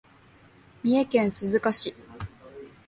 [0.81, 1.93] 三重県鈴鹿市